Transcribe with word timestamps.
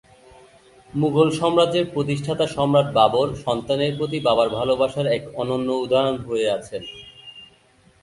মুঘল 0.93 1.29
সাম্রাজ্যের 1.39 1.85
প্রতিষ্ঠাতা 1.93 2.45
সম্রাট 2.55 2.87
বাবর 2.97 3.27
সন্তানের 3.45 3.93
প্রতি 3.99 4.17
বাবার 4.19 4.49
ভালোবাসার 4.57 5.07
এক 5.17 5.23
অনন্য 5.41 5.69
উদাহরণ 5.83 6.15
হয়ে 6.27 6.47
আছেন। 6.57 6.83